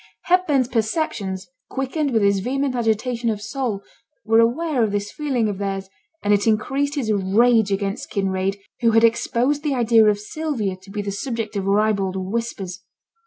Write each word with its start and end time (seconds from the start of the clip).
Hepburn's 0.23 0.67
perceptions, 0.67 1.47
quickened 1.69 2.09
with 2.09 2.23
his 2.23 2.39
vehement 2.39 2.73
agitation 2.73 3.29
of 3.29 3.39
soul, 3.39 3.83
were 4.25 4.39
aware 4.39 4.83
of 4.83 4.91
this 4.91 5.11
feeling 5.11 5.47
of 5.47 5.59
theirs; 5.59 5.89
and 6.23 6.33
it 6.33 6.47
increased 6.47 6.95
his 6.95 7.13
rage 7.13 7.71
against 7.71 8.09
Kinraid, 8.09 8.57
who 8.79 8.93
had 8.93 9.03
exposed 9.03 9.61
the 9.61 9.75
idea 9.75 10.05
of 10.07 10.17
Sylvia 10.17 10.75
to 10.75 10.89
be 10.89 11.03
the 11.03 11.11
subject 11.11 11.55
of 11.55 11.65
ribald 11.67 12.15
whispers. 12.15 12.81